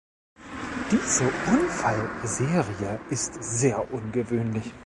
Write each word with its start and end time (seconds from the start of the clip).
Diese 0.91 1.25
Unfall 1.45 2.09
Serie 2.23 2.99
ist 3.11 3.35
sehr 3.43 3.93
ungewöhnlich. 3.93 4.73